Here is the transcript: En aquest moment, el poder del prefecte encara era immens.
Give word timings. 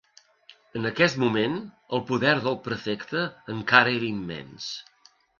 En 0.79 0.89
aquest 0.89 1.17
moment, 1.23 1.57
el 1.97 2.01
poder 2.11 2.33
del 2.47 2.57
prefecte 2.67 3.25
encara 3.57 3.93
era 3.99 4.07
immens. 4.13 4.71